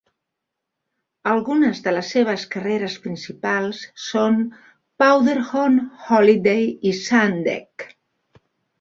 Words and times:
Algunes 1.33 1.81
de 1.87 1.93
les 1.97 2.09
seves 2.15 2.45
carreres 2.55 2.97
principals 3.05 3.83
són 4.07 4.41
Powderhorn, 5.05 5.81
Holiday 6.19 6.69
i 6.95 6.99
Sun 7.07 7.41
Deck. 7.53 7.91